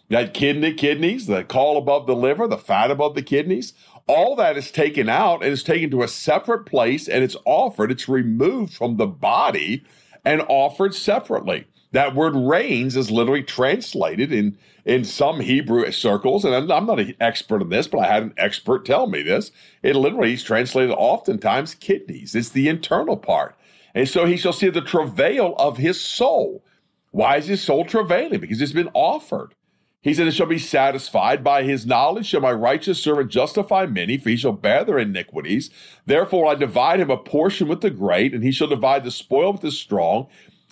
that 0.09 0.35
kidney 0.35 0.75
kidneys, 0.75 1.26
the 1.26 1.43
caul 1.43 1.79
above 1.79 2.07
the 2.07 2.14
liver, 2.14 2.47
the 2.47 2.59
fat 2.59 2.91
above 2.91 3.14
the 3.14 3.23
kidneys, 3.23 3.73
all 4.07 4.37
that 4.37 4.59
is 4.59 4.71
taken 4.71 5.09
out 5.09 5.43
and 5.43 5.52
is 5.52 5.62
taken 5.62 5.91
to 5.91 6.02
a 6.02 6.09
separate 6.09 6.67
place 6.67 7.09
and 7.09 7.25
it's 7.25 7.37
offered, 7.47 7.91
it's 7.91 8.11
removed 8.11 8.75
from 8.75 8.99
the 8.99 9.07
body 9.07 9.83
and 10.23 10.43
offered 10.49 10.95
separately. 10.95 11.67
That 11.92 12.14
word 12.14 12.34
reins 12.34 12.96
is 12.96 13.11
literally 13.11 13.42
translated 13.42 14.32
in, 14.32 14.58
in 14.84 15.04
some 15.04 15.40
Hebrew 15.40 15.90
circles, 15.92 16.44
and 16.44 16.54
I'm, 16.54 16.70
I'm 16.70 16.87
not 16.87 17.00
an 17.00 17.14
expert 17.20 17.62
in 17.62 17.68
this, 17.68 17.87
but 17.87 18.00
I 18.00 18.06
had 18.06 18.22
an 18.22 18.34
expert 18.38 18.84
tell 18.84 19.06
me 19.06 19.22
this. 19.22 19.52
It 19.82 19.94
literally 19.96 20.32
is 20.32 20.42
translated 20.42 20.94
oftentimes 20.96 21.75
kidneys. 21.75 22.34
It's 22.34 22.49
the 22.49 22.68
internal 22.68 23.16
part. 23.16 23.56
And 23.94 24.08
so 24.08 24.25
he 24.25 24.37
shall 24.38 24.54
see 24.54 24.70
the 24.70 24.80
travail 24.80 25.54
of 25.58 25.76
his 25.76 26.00
soul. 26.00 26.64
Why 27.11 27.37
is 27.37 27.46
his 27.46 27.62
soul 27.62 27.84
travailing? 27.84 28.40
Because 28.40 28.61
it's 28.62 28.72
been 28.72 28.90
offered. 28.94 29.54
He 30.02 30.14
said, 30.14 30.26
It 30.26 30.32
shall 30.32 30.46
be 30.46 30.58
satisfied 30.58 31.44
by 31.44 31.62
his 31.62 31.87
knowledge 31.87 32.26
shall 32.26 32.40
my 32.40 32.52
righteous 32.52 33.00
servant 33.02 33.30
justify 33.30 33.87
many, 33.87 34.18
for 34.18 34.30
he 34.30 34.37
shall 34.37 34.52
bear 34.52 34.84
their 34.84 34.99
iniquities. 34.99 35.70
Therefore 36.06 36.50
I 36.50 36.56
divide 36.56 37.00
him 37.00 37.11
a 37.11 37.16
portion 37.16 37.68
with 37.68 37.82
the 37.82 37.90
great, 37.90 38.34
and 38.34 38.42
he 38.42 38.50
shall 38.50 38.66
divide 38.66 39.04
the 39.04 39.12
spoil 39.12 39.52
with 39.52 39.61
the 39.61 39.70
strong, 39.70 40.26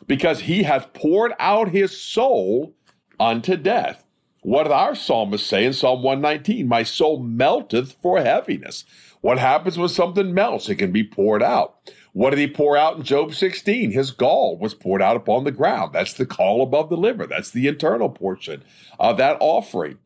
because 0.06 0.40
he 0.40 0.62
hath 0.62 0.92
poured 0.92 1.32
out 1.38 1.70
his 1.70 2.00
soul 2.00 2.74
unto 3.18 3.56
death. 3.56 4.04
What 4.42 4.62
did 4.62 4.72
our 4.72 4.94
psalmist 4.94 5.46
say 5.46 5.66
in 5.66 5.74
Psalm 5.74 6.02
119? 6.02 6.66
My 6.66 6.82
soul 6.82 7.20
melteth 7.20 7.96
for 8.00 8.20
heaviness. 8.20 8.84
What 9.20 9.38
happens 9.38 9.76
when 9.76 9.90
something 9.90 10.32
melts? 10.32 10.70
It 10.70 10.76
can 10.76 10.92
be 10.92 11.04
poured 11.04 11.42
out. 11.42 11.92
What 12.12 12.30
did 12.30 12.38
he 12.38 12.46
pour 12.46 12.76
out 12.76 12.96
in 12.96 13.02
Job 13.02 13.34
16? 13.34 13.92
His 13.92 14.10
gall 14.10 14.56
was 14.58 14.72
poured 14.72 15.02
out 15.02 15.16
upon 15.16 15.44
the 15.44 15.52
ground. 15.52 15.92
That's 15.92 16.14
the 16.14 16.24
caul 16.24 16.62
above 16.62 16.88
the 16.88 16.96
liver. 16.96 17.26
That's 17.26 17.50
the 17.50 17.68
internal 17.68 18.08
portion 18.08 18.64
of 18.98 19.18
that 19.18 19.36
offering. 19.40 19.98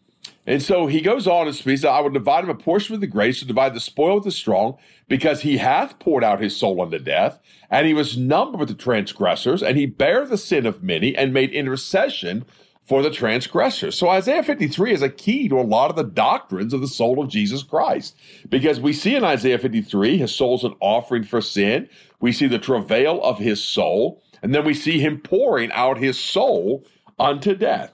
And 0.47 0.63
so 0.63 0.87
he 0.87 1.01
goes 1.01 1.27
on 1.27 1.47
and 1.47 1.57
speaks, 1.57 1.85
I 1.85 2.01
will 2.01 2.11
divide 2.11 2.45
him 2.45 2.51
a 2.51 2.55
portion 2.55 2.93
with 2.93 3.01
the 3.01 3.07
grace 3.07 3.39
to 3.39 3.47
divide 3.47 3.75
the 3.75 3.81
spoil 3.81 4.17
with 4.17 4.25
the 4.25 4.31
strong, 4.31 4.77
because 5.09 5.41
he 5.41 5.57
hath 5.57 5.99
poured 5.99 6.25
out 6.25 6.41
his 6.41 6.57
soul 6.57 6.83
unto 6.83 6.99
death, 6.99 7.39
and 7.71 7.87
he 7.87 7.95
was 7.95 8.17
numbered 8.17 8.61
with 8.61 8.69
the 8.69 8.75
transgressors, 8.75 9.63
and 9.63 9.77
he 9.77 9.87
bare 9.87 10.27
the 10.27 10.39
sin 10.39 10.67
of 10.67 10.83
many, 10.83 11.17
and 11.17 11.33
made 11.33 11.51
intercession 11.51 12.45
for 12.85 13.03
the 13.03 13.11
transgressors. 13.11 13.97
So 13.97 14.11
Isaiah 14.11 14.43
53 14.43 14.93
is 14.93 15.01
a 15.01 15.09
key 15.09 15.49
to 15.49 15.59
a 15.59 15.63
lot 15.63 15.89
of 15.89 15.97
the 15.97 16.05
doctrines 16.05 16.75
of 16.75 16.83
the 16.83 16.89
soul 16.89 17.23
of 17.23 17.31
Jesus 17.31 17.63
Christ. 17.63 18.15
Because 18.51 18.79
we 18.79 18.93
see 18.93 19.17
in 19.17 19.25
Isaiah 19.25 19.59
53, 19.59 20.19
his 20.19 20.35
soul's 20.35 20.65
an 20.65 20.75
offering 20.81 21.25
for 21.25 21.41
sin. 21.41 21.89
We 22.21 22.33
see 22.33 22.47
the 22.47 22.59
travail 22.59 23.23
of 23.23 23.39
his 23.39 23.65
soul. 23.65 24.23
And 24.43 24.55
then 24.55 24.67
we 24.67 24.75
see 24.75 25.01
him 25.01 25.19
pouring 25.19 25.73
out 25.73 25.97
his 25.97 26.21
soul 26.21 26.85
unto 27.19 27.55
death. 27.55 27.94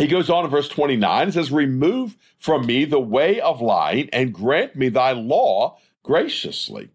He 0.00 0.06
goes 0.06 0.30
on 0.30 0.46
in 0.46 0.50
verse 0.50 0.70
29 0.70 1.24
and 1.24 1.34
says, 1.34 1.52
Remove 1.52 2.16
from 2.38 2.64
me 2.64 2.86
the 2.86 2.98
way 2.98 3.38
of 3.38 3.60
lying 3.60 4.08
and 4.14 4.32
grant 4.32 4.74
me 4.74 4.88
thy 4.88 5.12
law 5.12 5.76
graciously. 6.02 6.88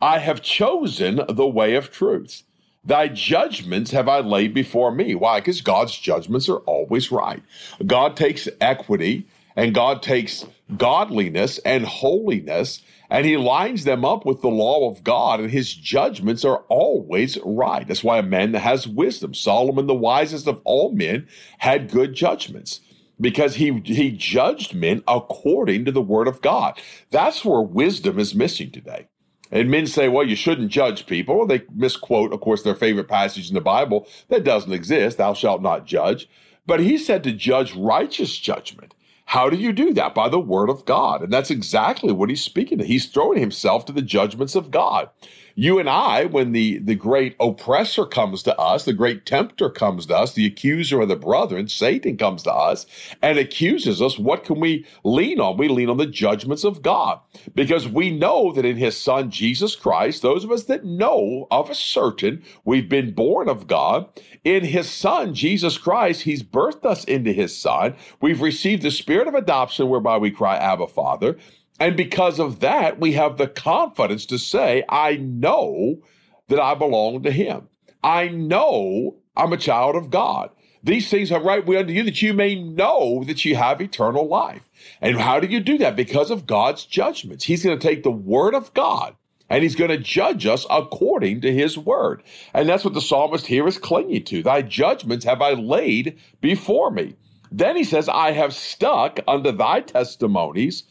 I 0.00 0.20
have 0.20 0.42
chosen 0.42 1.22
the 1.28 1.46
way 1.48 1.74
of 1.74 1.90
truth. 1.90 2.44
Thy 2.84 3.08
judgments 3.08 3.90
have 3.90 4.08
I 4.08 4.20
laid 4.20 4.54
before 4.54 4.92
me. 4.92 5.16
Why? 5.16 5.40
Because 5.40 5.60
God's 5.60 5.98
judgments 5.98 6.48
are 6.48 6.58
always 6.58 7.10
right. 7.10 7.42
God 7.84 8.16
takes 8.16 8.48
equity 8.60 9.26
and 9.56 9.74
God 9.74 10.00
takes 10.00 10.46
godliness 10.76 11.58
and 11.64 11.84
holiness 11.84 12.80
and 13.10 13.26
he 13.26 13.36
lines 13.36 13.84
them 13.84 14.04
up 14.04 14.26
with 14.26 14.40
the 14.40 14.48
law 14.48 14.90
of 14.90 15.04
God, 15.04 15.40
and 15.40 15.50
his 15.50 15.72
judgments 15.72 16.44
are 16.44 16.64
always 16.68 17.38
right. 17.44 17.86
That's 17.86 18.04
why 18.04 18.18
a 18.18 18.22
man 18.22 18.52
that 18.52 18.60
has 18.60 18.88
wisdom, 18.88 19.34
Solomon, 19.34 19.86
the 19.86 19.94
wisest 19.94 20.46
of 20.46 20.60
all 20.64 20.92
men, 20.92 21.26
had 21.58 21.90
good 21.90 22.14
judgments 22.14 22.80
because 23.20 23.56
he 23.56 23.80
he 23.84 24.10
judged 24.10 24.74
men 24.74 25.02
according 25.08 25.84
to 25.84 25.92
the 25.92 26.02
word 26.02 26.28
of 26.28 26.42
God. 26.42 26.80
That's 27.10 27.44
where 27.44 27.62
wisdom 27.62 28.18
is 28.18 28.34
missing 28.34 28.70
today. 28.70 29.08
And 29.50 29.70
men 29.70 29.86
say, 29.86 30.08
well, 30.08 30.26
you 30.26 30.34
shouldn't 30.36 30.72
judge 30.72 31.06
people. 31.06 31.46
They 31.46 31.62
misquote, 31.72 32.32
of 32.32 32.40
course, 32.40 32.62
their 32.62 32.74
favorite 32.74 33.08
passage 33.08 33.48
in 33.48 33.54
the 33.54 33.60
Bible 33.60 34.08
that 34.28 34.44
doesn't 34.44 34.72
exist, 34.72 35.18
thou 35.18 35.34
shalt 35.34 35.62
not 35.62 35.86
judge. 35.86 36.28
But 36.66 36.80
he 36.80 36.98
said 36.98 37.22
to 37.22 37.32
judge 37.32 37.74
righteous 37.74 38.36
judgment. 38.36 38.92
How 39.26 39.50
do 39.50 39.56
you 39.56 39.72
do 39.72 39.92
that? 39.94 40.14
By 40.14 40.28
the 40.28 40.40
word 40.40 40.70
of 40.70 40.84
God. 40.84 41.22
And 41.22 41.32
that's 41.32 41.50
exactly 41.50 42.12
what 42.12 42.30
he's 42.30 42.42
speaking 42.42 42.78
to. 42.78 42.84
He's 42.84 43.06
throwing 43.06 43.40
himself 43.40 43.84
to 43.86 43.92
the 43.92 44.02
judgments 44.02 44.54
of 44.54 44.70
God. 44.70 45.10
You 45.58 45.78
and 45.78 45.88
I, 45.88 46.26
when 46.26 46.52
the, 46.52 46.80
the 46.80 46.94
great 46.94 47.34
oppressor 47.40 48.04
comes 48.04 48.42
to 48.42 48.54
us, 48.58 48.84
the 48.84 48.92
great 48.92 49.24
tempter 49.24 49.70
comes 49.70 50.04
to 50.06 50.14
us, 50.14 50.34
the 50.34 50.44
accuser 50.44 51.00
of 51.00 51.08
the 51.08 51.16
brethren, 51.16 51.66
Satan 51.68 52.18
comes 52.18 52.42
to 52.42 52.52
us 52.52 52.84
and 53.22 53.38
accuses 53.38 54.02
us, 54.02 54.18
what 54.18 54.44
can 54.44 54.60
we 54.60 54.86
lean 55.02 55.40
on? 55.40 55.56
We 55.56 55.68
lean 55.68 55.88
on 55.88 55.96
the 55.96 56.04
judgments 56.04 56.62
of 56.62 56.82
God 56.82 57.20
because 57.54 57.88
we 57.88 58.10
know 58.10 58.52
that 58.52 58.66
in 58.66 58.76
his 58.76 59.00
son, 59.00 59.30
Jesus 59.30 59.74
Christ, 59.74 60.20
those 60.20 60.44
of 60.44 60.52
us 60.52 60.64
that 60.64 60.84
know 60.84 61.46
of 61.50 61.70
a 61.70 61.74
certain 61.74 62.44
we've 62.66 62.90
been 62.90 63.14
born 63.14 63.48
of 63.48 63.66
God, 63.66 64.10
in 64.44 64.62
his 64.62 64.90
son, 64.90 65.32
Jesus 65.32 65.78
Christ, 65.78 66.22
he's 66.22 66.42
birthed 66.42 66.84
us 66.84 67.02
into 67.04 67.32
his 67.32 67.56
son. 67.56 67.96
We've 68.20 68.42
received 68.42 68.82
the 68.82 68.90
spirit 68.90 69.26
of 69.26 69.34
adoption 69.34 69.88
whereby 69.88 70.18
we 70.18 70.30
cry, 70.30 70.58
Abba, 70.58 70.88
Father. 70.88 71.38
And 71.78 71.96
because 71.96 72.38
of 72.38 72.60
that, 72.60 72.98
we 72.98 73.12
have 73.12 73.36
the 73.36 73.48
confidence 73.48 74.26
to 74.26 74.38
say, 74.38 74.84
I 74.88 75.16
know 75.16 76.00
that 76.48 76.60
I 76.60 76.74
belong 76.74 77.22
to 77.24 77.30
him. 77.30 77.68
I 78.02 78.28
know 78.28 79.16
I'm 79.36 79.52
a 79.52 79.58
child 79.58 79.96
of 79.96 80.10
God. 80.10 80.50
These 80.82 81.10
things 81.10 81.32
are 81.32 81.42
right 81.42 81.68
unto 81.68 81.92
you 81.92 82.04
that 82.04 82.22
you 82.22 82.32
may 82.32 82.54
know 82.54 83.24
that 83.24 83.44
you 83.44 83.56
have 83.56 83.80
eternal 83.80 84.26
life. 84.28 84.62
And 85.00 85.18
how 85.18 85.40
do 85.40 85.48
you 85.48 85.60
do 85.60 85.78
that? 85.78 85.96
Because 85.96 86.30
of 86.30 86.46
God's 86.46 86.84
judgments. 86.84 87.44
He's 87.44 87.64
going 87.64 87.78
to 87.78 87.88
take 87.88 88.04
the 88.04 88.10
word 88.10 88.54
of 88.54 88.72
God 88.72 89.16
and 89.50 89.62
he's 89.62 89.76
going 89.76 89.90
to 89.90 89.98
judge 89.98 90.46
us 90.46 90.66
according 90.70 91.40
to 91.40 91.52
his 91.52 91.76
word. 91.76 92.22
And 92.54 92.68
that's 92.68 92.84
what 92.84 92.94
the 92.94 93.00
psalmist 93.00 93.46
here 93.46 93.66
is 93.66 93.78
clinging 93.78 94.24
to. 94.24 94.42
Thy 94.42 94.62
judgments 94.62 95.24
have 95.24 95.42
I 95.42 95.52
laid 95.52 96.18
before 96.40 96.90
me. 96.90 97.16
Then 97.50 97.76
he 97.76 97.84
says, 97.84 98.08
I 98.08 98.32
have 98.32 98.54
stuck 98.54 99.20
unto 99.26 99.52
thy 99.52 99.80
testimonies 99.80 100.84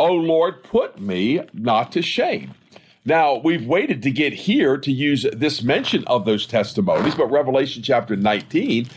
O 0.00 0.14
Lord, 0.14 0.62
put 0.62 0.98
me 0.98 1.42
not 1.52 1.92
to 1.92 2.00
shame. 2.00 2.54
Now, 3.04 3.34
we've 3.36 3.66
waited 3.66 4.02
to 4.02 4.10
get 4.10 4.32
here 4.32 4.78
to 4.78 4.90
use 4.90 5.26
this 5.30 5.62
mention 5.62 6.04
of 6.06 6.24
those 6.24 6.46
testimonies, 6.46 7.14
but 7.14 7.30
Revelation 7.30 7.82
chapter 7.82 8.16
19 8.16 8.88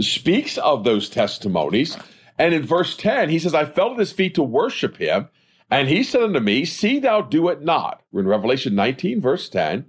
speaks 0.00 0.58
of 0.58 0.82
those 0.82 1.08
testimonies. 1.08 1.96
And 2.40 2.52
in 2.54 2.64
verse 2.64 2.96
10, 2.96 3.28
he 3.28 3.38
says, 3.38 3.54
I 3.54 3.66
fell 3.66 3.92
at 3.92 4.00
his 4.00 4.10
feet 4.10 4.34
to 4.34 4.42
worship 4.42 4.96
him. 4.96 5.28
And 5.70 5.88
he 5.88 6.02
said 6.02 6.22
unto 6.22 6.40
me, 6.40 6.64
See 6.64 6.98
thou 6.98 7.20
do 7.20 7.48
it 7.50 7.62
not. 7.62 8.02
We're 8.10 8.22
in 8.22 8.26
Revelation 8.26 8.74
19, 8.74 9.20
verse 9.20 9.48
10. 9.48 9.86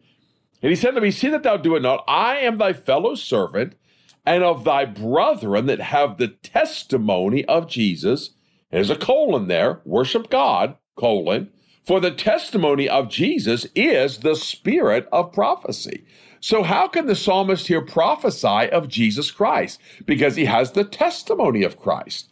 And 0.61 0.69
he 0.69 0.75
said 0.75 0.89
unto 0.89 1.01
me, 1.01 1.09
See 1.09 1.29
that 1.29 1.41
thou 1.41 1.57
do 1.57 1.75
it 1.77 1.81
not. 1.81 2.03
I 2.07 2.41
am 2.41 2.59
thy 2.59 2.73
fellow 2.73 3.15
servant 3.15 3.73
and 4.23 4.43
of 4.43 4.65
thy 4.65 4.85
brethren 4.85 5.65
that 5.65 5.81
have 5.81 6.19
the 6.19 6.27
testimony 6.27 7.43
of 7.45 7.67
Jesus. 7.67 8.35
There's 8.71 8.89
a 8.89 8.95
colon 8.95 9.47
there. 9.47 9.81
Worship 9.85 10.29
God, 10.29 10.75
colon. 10.97 11.49
For 11.85 11.99
the 11.99 12.11
testimony 12.11 12.87
of 12.87 13.09
Jesus 13.09 13.65
is 13.73 14.19
the 14.19 14.35
spirit 14.35 15.07
of 15.11 15.33
prophecy. 15.33 16.05
So, 16.39 16.63
how 16.63 16.87
can 16.87 17.07
the 17.07 17.15
psalmist 17.15 17.67
here 17.67 17.81
prophesy 17.81 18.69
of 18.69 18.87
Jesus 18.87 19.31
Christ? 19.31 19.81
Because 20.05 20.35
he 20.35 20.45
has 20.45 20.71
the 20.71 20.83
testimony 20.83 21.63
of 21.63 21.77
Christ. 21.77 22.29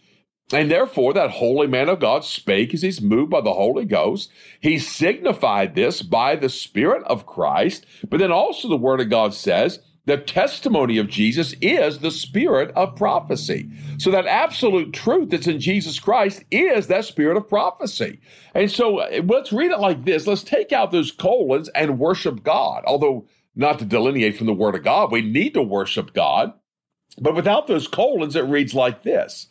And 0.53 0.71
therefore, 0.71 1.13
that 1.13 1.31
holy 1.31 1.67
man 1.67 1.89
of 1.89 1.99
God 1.99 2.23
spake 2.23 2.73
as 2.73 2.81
he's 2.81 3.01
moved 3.01 3.31
by 3.31 3.41
the 3.41 3.53
Holy 3.53 3.83
Ghost. 3.83 4.31
He 4.61 4.79
signified 4.79 5.75
this 5.75 6.01
by 6.01 6.37
the 6.37 6.47
Spirit 6.47 7.03
of 7.05 7.25
Christ. 7.25 7.85
But 8.07 8.19
then 8.19 8.31
also, 8.31 8.69
the 8.69 8.77
Word 8.77 9.01
of 9.01 9.09
God 9.09 9.33
says 9.33 9.79
the 10.07 10.17
testimony 10.17 10.97
of 10.99 11.09
Jesus 11.09 11.53
is 11.59 11.99
the 11.99 12.11
spirit 12.11 12.71
of 12.77 12.95
prophecy. 12.95 13.69
So 13.97 14.09
that 14.11 14.25
absolute 14.25 14.93
truth 14.93 15.31
that's 15.31 15.47
in 15.47 15.59
Jesus 15.59 15.99
Christ 15.99 16.45
is 16.49 16.87
that 16.87 17.03
spirit 17.03 17.35
of 17.35 17.49
prophecy. 17.49 18.21
And 18.55 18.71
so 18.71 18.99
uh, 18.99 19.21
let's 19.25 19.51
read 19.51 19.71
it 19.71 19.79
like 19.79 20.05
this. 20.05 20.25
Let's 20.25 20.43
take 20.43 20.71
out 20.71 20.91
those 20.91 21.11
colons 21.11 21.67
and 21.75 21.99
worship 21.99 22.41
God. 22.41 22.85
Although 22.87 23.27
not 23.53 23.79
to 23.79 23.85
delineate 23.85 24.37
from 24.37 24.47
the 24.47 24.53
word 24.53 24.75
of 24.75 24.83
God, 24.85 25.11
we 25.11 25.21
need 25.21 25.53
to 25.55 25.61
worship 25.61 26.13
God. 26.13 26.53
But 27.19 27.35
without 27.35 27.67
those 27.67 27.89
colons, 27.89 28.37
it 28.37 28.45
reads 28.45 28.73
like 28.73 29.03
this. 29.03 29.47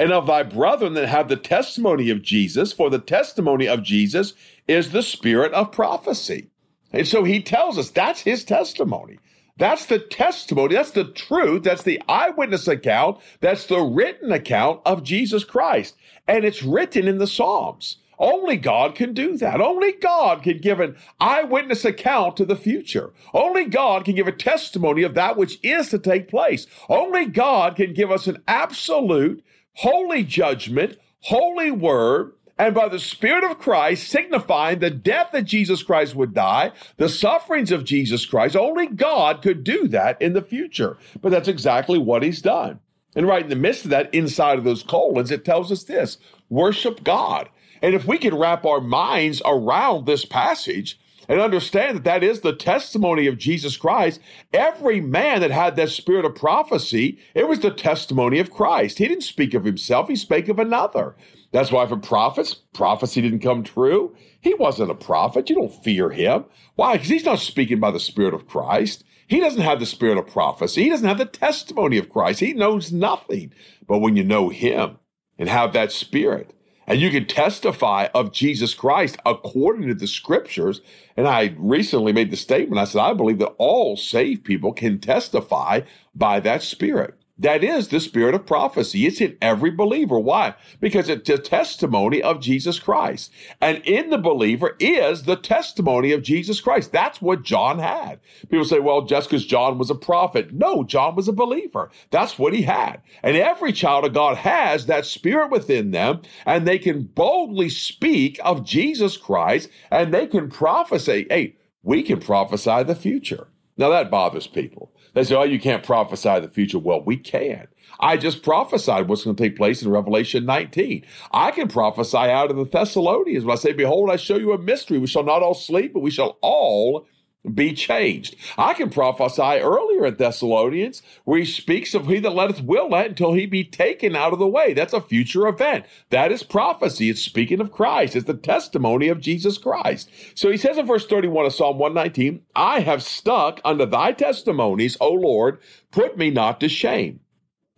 And 0.00 0.12
of 0.12 0.26
thy 0.26 0.42
brethren 0.42 0.94
that 0.94 1.08
have 1.08 1.28
the 1.28 1.36
testimony 1.36 2.10
of 2.10 2.22
Jesus, 2.22 2.72
for 2.72 2.90
the 2.90 2.98
testimony 2.98 3.68
of 3.68 3.84
Jesus 3.84 4.34
is 4.66 4.90
the 4.90 5.02
spirit 5.02 5.52
of 5.52 5.70
prophecy. 5.70 6.50
And 6.92 7.06
so 7.06 7.22
he 7.22 7.40
tells 7.40 7.78
us 7.78 7.90
that's 7.90 8.22
his 8.22 8.42
testimony. 8.42 9.20
That's 9.58 9.86
the 9.86 9.98
testimony. 9.98 10.74
That's 10.74 10.92
the 10.92 11.04
truth. 11.04 11.62
That's 11.64 11.82
the 11.82 12.00
eyewitness 12.08 12.68
account. 12.68 13.18
That's 13.40 13.66
the 13.66 13.80
written 13.80 14.32
account 14.32 14.80
of 14.84 15.02
Jesus 15.02 15.44
Christ. 15.44 15.96
And 16.26 16.44
it's 16.44 16.62
written 16.62 17.06
in 17.06 17.18
the 17.18 17.26
Psalms. 17.26 17.98
Only 18.18 18.56
God 18.56 18.94
can 18.94 19.14
do 19.14 19.36
that. 19.38 19.60
Only 19.60 19.92
God 19.92 20.42
can 20.42 20.58
give 20.58 20.78
an 20.80 20.96
eyewitness 21.20 21.84
account 21.84 22.36
to 22.36 22.44
the 22.44 22.56
future. 22.56 23.12
Only 23.34 23.64
God 23.64 24.04
can 24.04 24.14
give 24.14 24.28
a 24.28 24.32
testimony 24.32 25.02
of 25.02 25.14
that 25.14 25.36
which 25.36 25.58
is 25.62 25.88
to 25.90 25.98
take 25.98 26.28
place. 26.28 26.66
Only 26.88 27.26
God 27.26 27.76
can 27.76 27.92
give 27.94 28.12
us 28.12 28.28
an 28.28 28.42
absolute, 28.46 29.44
holy 29.74 30.22
judgment, 30.22 30.98
holy 31.20 31.72
word, 31.72 32.32
and 32.58 32.74
by 32.74 32.88
the 32.88 32.98
Spirit 32.98 33.44
of 33.44 33.58
Christ, 33.58 34.08
signifying 34.08 34.78
the 34.78 34.90
death 34.90 35.30
that 35.32 35.44
Jesus 35.44 35.82
Christ 35.82 36.14
would 36.14 36.34
die, 36.34 36.72
the 36.96 37.08
sufferings 37.08 37.72
of 37.72 37.84
Jesus 37.84 38.26
Christ. 38.26 38.56
Only 38.56 38.86
God 38.86 39.42
could 39.42 39.64
do 39.64 39.88
that 39.88 40.20
in 40.20 40.32
the 40.32 40.42
future. 40.42 40.98
But 41.20 41.30
that's 41.30 41.48
exactly 41.48 41.98
what 41.98 42.22
he's 42.22 42.42
done. 42.42 42.80
And 43.16 43.26
right 43.26 43.42
in 43.42 43.48
the 43.48 43.56
midst 43.56 43.84
of 43.84 43.90
that, 43.90 44.14
inside 44.14 44.58
of 44.58 44.64
those 44.64 44.82
colons, 44.82 45.30
it 45.30 45.44
tells 45.44 45.72
us 45.72 45.84
this 45.84 46.18
worship 46.48 47.02
God. 47.04 47.48
And 47.80 47.94
if 47.94 48.06
we 48.06 48.18
can 48.18 48.34
wrap 48.34 48.64
our 48.64 48.80
minds 48.80 49.42
around 49.44 50.06
this 50.06 50.24
passage, 50.24 50.98
and 51.28 51.40
understand 51.40 51.96
that 51.96 52.04
that 52.04 52.22
is 52.22 52.40
the 52.40 52.54
testimony 52.54 53.26
of 53.26 53.38
Jesus 53.38 53.76
Christ. 53.76 54.20
Every 54.52 55.00
man 55.00 55.40
that 55.40 55.50
had 55.50 55.76
that 55.76 55.90
spirit 55.90 56.24
of 56.24 56.34
prophecy, 56.34 57.18
it 57.34 57.48
was 57.48 57.60
the 57.60 57.70
testimony 57.70 58.38
of 58.38 58.50
Christ. 58.50 58.98
He 58.98 59.08
didn't 59.08 59.24
speak 59.24 59.54
of 59.54 59.64
himself, 59.64 60.08
he 60.08 60.16
spake 60.16 60.48
of 60.48 60.58
another. 60.58 61.16
That's 61.52 61.70
why 61.70 61.86
for 61.86 61.96
prophets, 61.96 62.54
prophecy 62.72 63.20
didn't 63.20 63.40
come 63.40 63.62
true. 63.62 64.16
He 64.40 64.54
wasn't 64.54 64.90
a 64.90 64.94
prophet. 64.94 65.50
You 65.50 65.56
don't 65.56 65.84
fear 65.84 66.10
him. 66.10 66.46
Why? 66.74 66.94
Because 66.94 67.08
he's 67.08 67.24
not 67.24 67.38
speaking 67.38 67.78
by 67.78 67.90
the 67.90 68.00
Spirit 68.00 68.34
of 68.34 68.48
Christ. 68.48 69.04
He 69.32 69.40
doesn't 69.40 69.62
have 69.62 69.80
the 69.80 69.86
spirit 69.86 70.18
of 70.18 70.26
prophecy. 70.26 70.82
He 70.82 70.90
doesn't 70.90 71.08
have 71.08 71.16
the 71.16 71.24
testimony 71.24 71.96
of 71.96 72.10
Christ. 72.10 72.40
He 72.40 72.52
knows 72.52 72.92
nothing. 72.92 73.52
But 73.86 74.00
when 74.00 74.14
you 74.14 74.24
know 74.24 74.50
him 74.50 74.98
and 75.38 75.48
have 75.48 75.72
that 75.72 75.90
spirit, 75.90 76.52
and 76.86 77.00
you 77.00 77.10
can 77.10 77.26
testify 77.26 78.08
of 78.14 78.32
Jesus 78.32 78.74
Christ 78.74 79.16
according 79.24 79.88
to 79.88 79.94
the 79.94 80.06
scriptures. 80.06 80.80
And 81.16 81.28
I 81.28 81.54
recently 81.58 82.12
made 82.12 82.30
the 82.30 82.36
statement 82.36 82.80
I 82.80 82.84
said, 82.84 83.00
I 83.02 83.14
believe 83.14 83.38
that 83.38 83.54
all 83.58 83.96
saved 83.96 84.44
people 84.44 84.72
can 84.72 84.98
testify 84.98 85.82
by 86.14 86.40
that 86.40 86.62
spirit 86.62 87.21
That 87.42 87.64
is 87.64 87.88
the 87.88 87.98
spirit 87.98 88.36
of 88.36 88.46
prophecy. 88.46 89.04
It's 89.04 89.20
in 89.20 89.36
every 89.42 89.72
believer. 89.72 90.18
Why? 90.18 90.54
Because 90.80 91.08
it's 91.08 91.28
a 91.28 91.38
testimony 91.38 92.22
of 92.22 92.40
Jesus 92.40 92.78
Christ. 92.78 93.32
And 93.60 93.78
in 93.84 94.10
the 94.10 94.18
believer 94.18 94.76
is 94.78 95.24
the 95.24 95.34
testimony 95.34 96.12
of 96.12 96.22
Jesus 96.22 96.60
Christ. 96.60 96.92
That's 96.92 97.20
what 97.20 97.42
John 97.42 97.80
had. 97.80 98.20
People 98.48 98.64
say, 98.64 98.78
well, 98.78 99.02
just 99.02 99.28
because 99.28 99.44
John 99.44 99.76
was 99.76 99.90
a 99.90 99.96
prophet. 99.96 100.52
No, 100.52 100.84
John 100.84 101.16
was 101.16 101.26
a 101.26 101.32
believer. 101.32 101.90
That's 102.12 102.38
what 102.38 102.54
he 102.54 102.62
had. 102.62 103.02
And 103.24 103.36
every 103.36 103.72
child 103.72 104.04
of 104.04 104.14
God 104.14 104.36
has 104.36 104.86
that 104.86 105.04
spirit 105.04 105.50
within 105.50 105.90
them, 105.90 106.22
and 106.46 106.64
they 106.64 106.78
can 106.78 107.02
boldly 107.02 107.70
speak 107.70 108.38
of 108.44 108.64
Jesus 108.64 109.16
Christ 109.16 109.68
and 109.90 110.14
they 110.14 110.28
can 110.28 110.48
prophesy. 110.48 111.26
Hey, 111.28 111.56
we 111.82 112.04
can 112.04 112.20
prophesy 112.20 112.84
the 112.84 112.94
future. 112.94 113.48
Now 113.76 113.88
that 113.88 114.10
bothers 114.12 114.46
people. 114.46 114.92
They 115.14 115.24
say, 115.24 115.34
oh, 115.34 115.42
you 115.42 115.60
can't 115.60 115.82
prophesy 115.82 116.40
the 116.40 116.48
future. 116.48 116.78
Well, 116.78 117.02
we 117.02 117.16
can. 117.16 117.68
I 118.00 118.16
just 118.16 118.42
prophesied 118.42 119.08
what's 119.08 119.24
going 119.24 119.36
to 119.36 119.42
take 119.42 119.56
place 119.56 119.82
in 119.82 119.90
Revelation 119.90 120.44
19. 120.46 121.04
I 121.32 121.50
can 121.50 121.68
prophesy 121.68 122.16
out 122.16 122.50
of 122.50 122.56
the 122.56 122.64
Thessalonians 122.64 123.44
when 123.44 123.52
I 123.52 123.60
say, 123.60 123.72
Behold, 123.72 124.10
I 124.10 124.16
show 124.16 124.36
you 124.36 124.52
a 124.52 124.58
mystery. 124.58 124.98
We 124.98 125.06
shall 125.06 125.22
not 125.22 125.42
all 125.42 125.54
sleep, 125.54 125.92
but 125.92 126.00
we 126.00 126.10
shall 126.10 126.38
all 126.40 127.06
be 127.50 127.72
changed. 127.72 128.36
I 128.56 128.74
can 128.74 128.88
prophesy 128.88 129.42
earlier 129.42 130.06
in 130.06 130.14
Thessalonians 130.16 131.02
where 131.24 131.40
he 131.40 131.44
speaks 131.44 131.92
of 131.92 132.06
he 132.06 132.20
that 132.20 132.34
letteth 132.34 132.62
will 132.62 132.88
let 132.88 133.06
until 133.06 133.32
he 133.32 133.46
be 133.46 133.64
taken 133.64 134.14
out 134.14 134.32
of 134.32 134.38
the 134.38 134.46
way. 134.46 134.72
That's 134.72 134.92
a 134.92 135.00
future 135.00 135.48
event. 135.48 135.86
That 136.10 136.30
is 136.30 136.44
prophecy. 136.44 137.10
It's 137.10 137.20
speaking 137.20 137.60
of 137.60 137.72
Christ. 137.72 138.14
It's 138.14 138.26
the 138.26 138.34
testimony 138.34 139.08
of 139.08 139.20
Jesus 139.20 139.58
Christ. 139.58 140.08
So 140.34 140.50
he 140.50 140.56
says 140.56 140.78
in 140.78 140.86
verse 140.86 141.06
31 141.06 141.46
of 141.46 141.54
Psalm 141.54 141.78
119, 141.78 142.42
I 142.54 142.80
have 142.80 143.02
stuck 143.02 143.60
under 143.64 143.86
thy 143.86 144.12
testimonies, 144.12 144.96
O 145.00 145.12
Lord, 145.12 145.58
put 145.90 146.16
me 146.16 146.30
not 146.30 146.60
to 146.60 146.68
shame. 146.68 147.20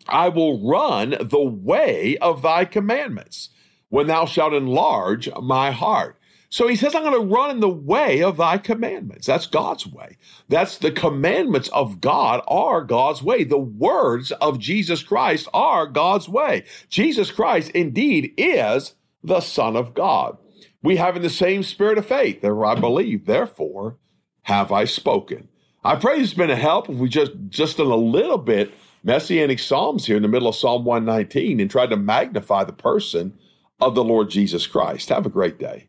I 0.07 0.29
will 0.29 0.69
run 0.69 1.17
the 1.21 1.43
way 1.43 2.19
of 2.19 2.43
thy 2.43 2.67
commandments 2.67 3.49
when 3.89 4.09
thou 4.09 4.27
shalt 4.27 4.53
enlarge 4.53 5.31
my 5.41 5.71
heart. 5.71 6.19
So 6.55 6.69
he 6.69 6.77
says, 6.77 6.95
I'm 6.95 7.03
going 7.03 7.21
to 7.21 7.35
run 7.35 7.51
in 7.51 7.59
the 7.59 7.69
way 7.69 8.23
of 8.23 8.37
thy 8.37 8.59
commandments. 8.59 9.27
That's 9.27 9.49
God's 9.49 9.89
way. 9.89 10.19
That's 10.49 10.79
the 10.79 10.93
commandments 10.93 11.69
of 11.71 12.01
God 12.01 12.43
are 12.47 12.85
God's 12.85 13.25
way. 13.25 13.43
The 13.43 13.59
words 13.59 14.31
of 14.31 14.61
Jesus 14.61 15.03
Christ 15.03 15.49
are 15.53 15.89
God's 15.89 16.29
way. 16.29 16.63
Jesus 16.89 17.33
Christ 17.33 17.73
indeed 17.73 18.35
is 18.37 18.95
the 19.25 19.41
Son 19.41 19.75
of 19.75 19.95
God. 19.95 20.39
We 20.81 20.95
have 20.95 21.17
in 21.17 21.23
the 21.23 21.29
same 21.29 21.65
spirit 21.65 21.99
of 21.99 22.07
faith. 22.07 22.41
Therefore, 22.41 22.67
I 22.67 22.77
believe, 22.77 23.27
therefore 23.27 23.99
have 24.43 24.71
I 24.71 24.85
spoken. 24.85 25.49
I 25.83 25.97
pray 25.97 26.21
it's 26.21 26.35
been 26.35 26.51
a 26.51 26.55
help 26.55 26.89
if 26.89 26.95
we 26.95 27.09
just 27.09 27.33
just 27.49 27.79
done 27.79 27.89
a 27.89 27.97
little 27.97 28.39
bit 28.39 28.73
messianic 29.03 29.59
psalms 29.59 30.07
here 30.07 30.19
in 30.19 30.23
the 30.23 30.29
middle 30.29 30.47
of 30.47 30.55
Psalm 30.55 30.85
119 30.85 31.59
and 31.59 31.69
tried 31.69 31.91
to 31.91 31.97
magnify 31.97 32.63
the 32.63 32.73
person 32.73 33.37
of 33.81 33.97
the 33.97 34.05
Lord 34.05 34.31
Jesus 34.31 34.69
Christ. 34.69 35.09
Have 35.09 35.27
a 35.27 35.31
great 35.31 35.59
day. 35.59 35.89